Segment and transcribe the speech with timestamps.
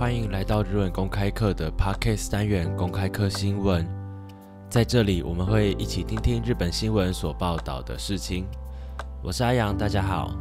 [0.00, 3.86] 欢迎来到日文公开课的 p a r k a s 单元公开课新闻，
[4.66, 8.46] 在这里我们会一起听听日本新闻所报道的事情。
[9.22, 10.32] 我是阿阳，大家好。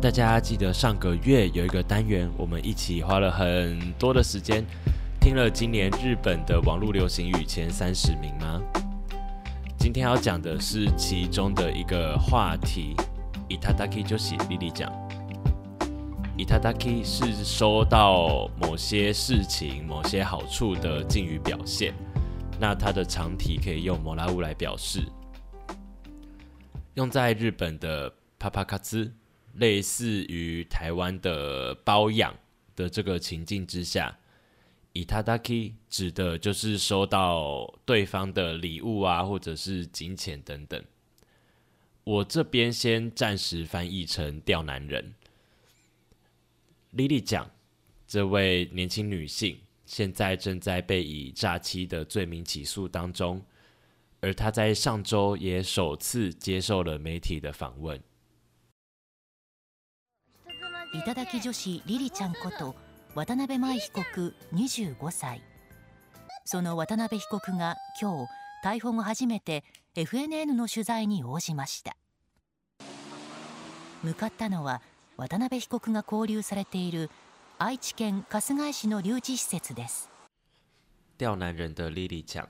[0.00, 4.64] 大家记得上个月有一个单元，我们一起花了很多的时间
[5.20, 8.62] 听了今年日本的网络流行语前三十名吗？
[9.76, 12.94] 今天要讲的是其中的一个话题，
[13.60, 14.88] 它它可以就是莉莉讲。
[16.38, 21.94] 伊塔 a d k 是收到某些事情、某些好处的敬语表现，
[22.60, 25.02] 那它的长体可以用摩拉乌来表示，
[26.92, 29.10] 用在日本的帕帕卡兹，
[29.54, 32.34] 类似于台湾的包养
[32.76, 34.14] 的这个情境之下
[34.92, 40.84] 伊塔 a d k 指的就是收到对方的礼物啊，或者是金钱等等。
[42.04, 45.14] 我这边先暂时翻译成钓男人。
[46.96, 47.46] 莉莉讲，
[48.06, 53.40] 这位年轻女性现在正在被以诈欺的罪名起诉当中，
[54.22, 58.02] 而她在上周也首次接受了媒体的访问。
[60.94, 62.74] いただき女子リリちゃんこと
[63.16, 65.42] 渡辺ま被告、25歳。
[66.46, 68.26] その渡辺被告が今日
[68.64, 69.62] 逮捕初めて、
[69.94, 71.94] FNN の取材に応じました。
[74.02, 74.80] 向かったのは。
[75.18, 77.10] 渡辺被告が拘留されている
[77.58, 80.10] 愛知県春日井市の留置施設です。
[81.18, 82.46] 钓男人的莉莉奖，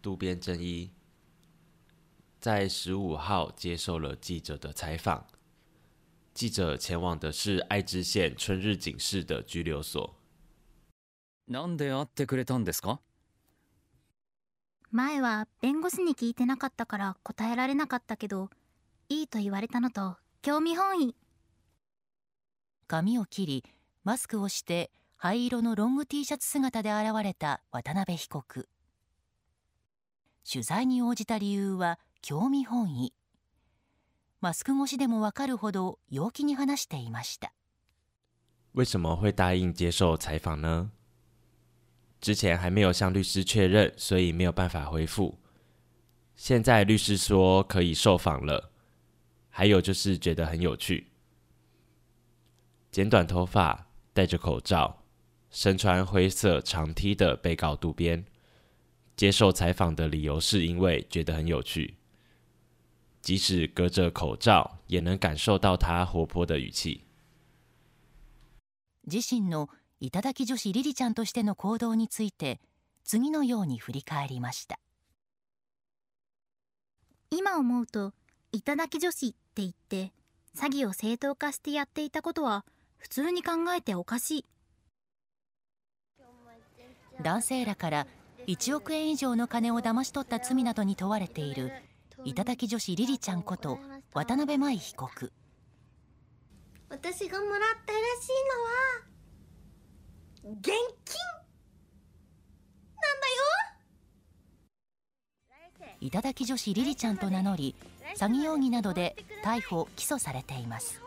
[0.00, 0.90] 渡边真一
[2.40, 5.24] 在十五号接受了记者的采访。
[6.34, 10.14] 记者前往的是爱知县春日警市的拘留所。
[11.50, 13.00] なんで会ってくれたんですか？
[14.92, 18.50] 前は弁護士に聞いてなかったから答えられなかったけど、
[19.08, 21.16] いいと言われたのと興味本位。
[22.92, 23.64] 髪を切り
[24.04, 28.68] マスクをして灰色のロング Ｔ シャツ姿で現れた渡辺被告
[30.50, 33.14] 取材に応じた理由は興味本位
[34.42, 37.54] マスク越しでもわかるほど陽気に話していました
[38.74, 40.90] 为什么会答应接受采访呢
[42.20, 45.38] 之前还没有向律师确认所以没有办法回复
[46.36, 48.70] 现在律师说可以受访了
[49.48, 51.06] 还有就是觉得很有趣
[52.92, 55.02] 剪短头发、戴着口罩、
[55.50, 58.26] 身穿灰色长 T 的被告渡边，
[59.16, 61.96] 接受采访的理由是因为觉得很有趣。
[63.22, 67.04] 即使隔着口罩，也能感受到他活泼的语气。
[69.08, 69.56] 自身的
[69.98, 72.58] “頂き女子”リリちゃんとしての行動について、
[73.04, 74.74] 次のように振り返りました。
[77.30, 78.12] 今思うと、
[78.52, 80.12] 頂き女子って言って
[80.54, 82.66] 詐欺を正当化してやっていたことは。
[83.02, 84.44] 普通に考えておかしい
[87.20, 88.06] 男性らから
[88.46, 91.72] 1億円以上の金をだまし取った罪などに問われている
[92.24, 93.78] 頂き女子りりちゃんこと
[94.14, 95.32] 渡辺舞被告
[96.90, 98.40] 私がもらったらしい
[100.46, 100.92] のは現金なん
[105.82, 107.74] だよ頂き女子りりちゃんと名乗り
[108.16, 111.02] 詐欺容疑などで逮捕・起訴されています。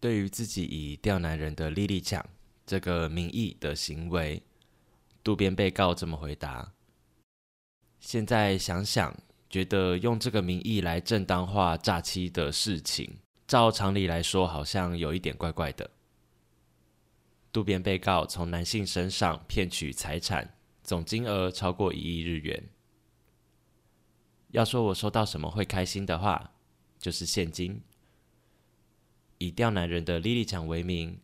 [0.00, 2.24] 对于自己以钓男人的莉莉强
[2.64, 4.42] 这个名义的行为，
[5.22, 6.72] 渡边被告怎么回答？
[7.98, 9.14] 现在想想，
[9.50, 15.90] 觉得用这个名义来正当化诈欺的事情，照常理来说，好像有一点怪怪的。
[17.52, 22.68] 渡边被告从男性身上骗取财产，总金额超过一亿日元。
[24.52, 26.52] 要说我收到什么会开心的话，
[26.98, 27.82] 就是现金。
[29.42, 31.18] 以刁难人的莉莉强为名，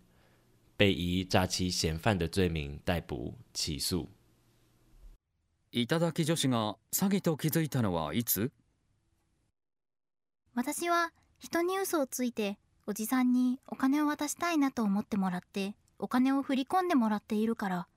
[0.74, 4.08] 被以诈欺嫌犯的罪名逮捕起诉。
[5.70, 5.98] き女子
[6.48, 8.50] が詐欺と気づいたのはいつ
[10.54, 17.88] 私は人に嘘をついておじさんにお金を渡したいなと思ってもらってお金を振り込んでもらっているから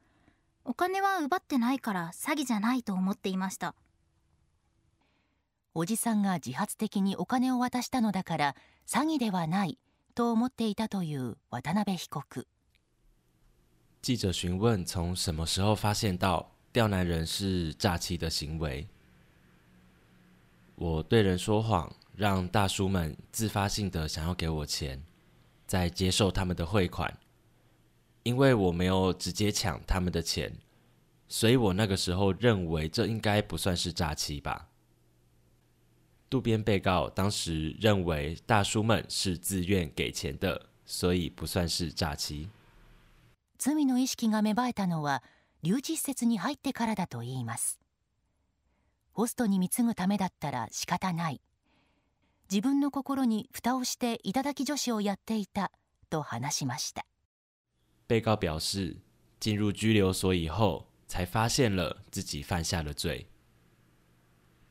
[0.66, 3.74] お金は奪ってないから詐欺じゃないと思っていました
[5.74, 8.56] おじさんが自発的にお金を渡したのだから
[8.86, 9.80] 詐欺ではない
[14.02, 18.86] 记者询问：“从什么时候发现到刁难人是诈欺的行为？”
[20.76, 25.02] 我对人说谎，让大叔们自发性的想要给我钱，
[25.66, 27.18] 在接受他们的汇款，
[28.24, 30.54] 因为我没有直接抢他们的钱，
[31.30, 34.69] 所以我那个时候认为这应该不算是诈欺吧。
[36.30, 42.48] 渡边被告当时认为，大叔们是自愿给钱的，所以不算是诈欺。
[43.58, 45.22] 罪の意識が芽生えたのは
[45.64, 47.80] 留置施設に入ってからだといます。
[49.12, 51.42] ホストにぐためだったら仕方ない。
[52.50, 55.72] 自分の心に蓋をしていただき女子をやっていた
[56.10, 57.06] と話しました。
[58.08, 58.98] 被告表示，
[59.40, 63.29] 进入拘留所以后，才发现了自己犯下了罪。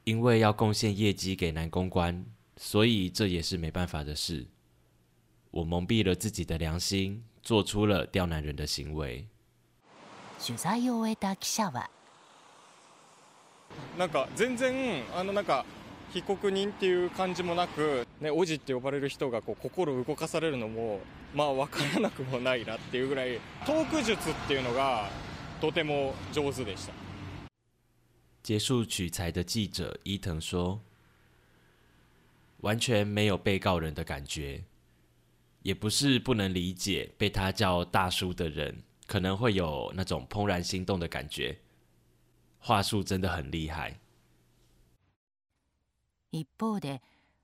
[0.09, 2.25] 因为要贡献业绩给公关，
[2.57, 4.47] 所以这也是没办法的事。
[5.51, 9.27] 我蒙蔽了自己的良心，做出了刁难人的行为。
[10.41, 11.91] 取材を終えた記者は。
[13.99, 15.67] なんか全然あのなんか
[16.15, 21.01] 被告人っていう感じもなく、ね、おじって呼ばれる人がこう心動かされるのも
[21.35, 25.11] まあ分からなくもないなっていうぐらいトーク術っていうのが
[25.61, 26.95] とても上手でした。
[28.49, 30.81] 结束取材的记者伊藤说
[32.65, 34.65] ：“完全没有被告人的感觉，
[35.61, 41.59] 也不是不能理解被他叫大叔的人可能会有那种怦然心动的感觉，
[42.59, 43.99] 话术真的很厉害。”
[46.33, 47.01] 一方で、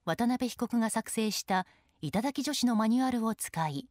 [0.07, 1.67] 渡辺被告が作成した
[2.01, 3.87] 頂き女子のマニュアルを使い、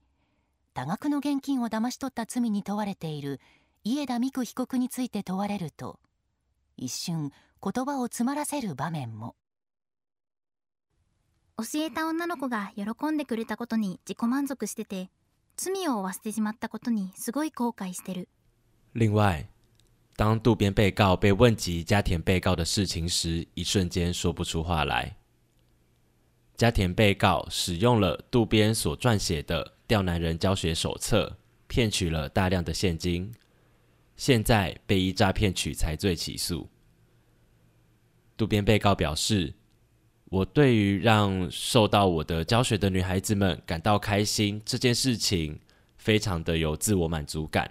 [0.74, 3.40] 多額の現金を騙し取った罪に問われている
[3.84, 6.00] 家田美久被告について問われると。
[6.76, 7.32] 一瞬
[7.64, 9.36] 言葉を詰まらせる場面も
[11.58, 15.10] 教えた女の子が喜んでくれたことに自己満足してて
[15.56, 18.28] 罪を負わせてしまったことにすごい後悔してる
[18.96, 19.48] 另外
[20.18, 25.16] 当渡边被告被问及加田被告的事情时，一瞬间说不出话来。
[26.56, 31.28] 加田被告使用了渡边所撰写的《刁难人教学手册》，
[31.68, 33.34] 骗取了大量的现金，
[34.24, 36.70] 现在被以诈骗取财罪起诉。
[38.38, 39.54] 渡边被告表示
[40.32, 45.60] ：“我对于让受到我的教学的女孩子们感到开心这件事情，
[45.98, 47.70] 非常的有自我满足感，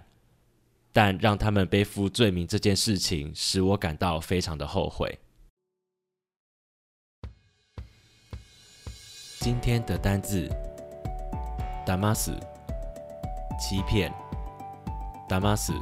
[0.93, 5.20] 但让他们背负罪名这件事情，使我感到非常的后悔。”
[9.40, 10.46] 今天的单字
[11.88, 12.38] “打骂死”
[13.58, 14.12] 欺骗
[15.26, 15.72] ，“打骂死”。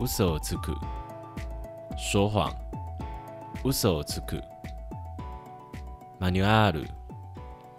[0.00, 0.72] 无所辞苦，
[1.94, 2.50] 说谎。
[3.62, 4.28] 无所辞苦。
[6.18, 6.86] マニュアル，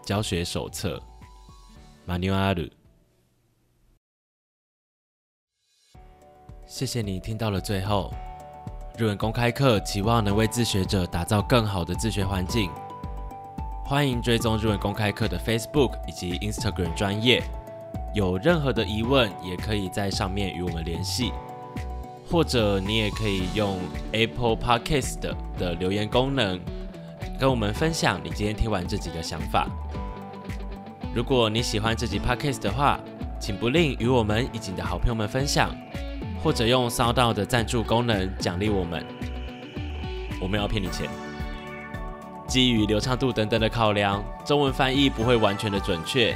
[0.05, 1.01] 教学手册。
[2.05, 2.23] m a n
[2.61, 2.71] u
[6.67, 8.13] 谢谢你听到了最后。
[8.99, 12.69] 日文公开课期望能为自学者打造更好的自学环境。
[13.83, 17.41] 欢迎追踪日文公开课的 Facebook 以及 Instagram 专业。
[18.13, 21.31] 有任何的疑问，也可以在上面与我们联系。
[22.31, 23.77] 或者你也可以用
[24.13, 25.19] Apple Podcast
[25.59, 26.57] 的留言功能，
[27.37, 29.67] 跟我们分享你今天听完这己的想法。
[31.13, 32.97] 如果你喜欢这集 Podcast 的话，
[33.37, 35.75] 请不吝与我们已经的好朋友们分享，
[36.41, 39.05] 或者用收到的赞助功能奖励我们。
[40.41, 41.09] 我们要骗你钱。
[42.47, 46.33] 基于流畅度等等的考量，中文翻译不会完全的准确。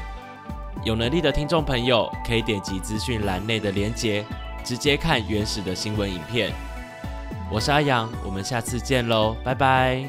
[0.83, 4.25] 有能力的听众朋友可以点击资讯栏内的链接。
[4.65, 6.51] 直接看原始的新闻影片。
[7.51, 10.03] 我是阿阳，我们下次见喽，拜拜。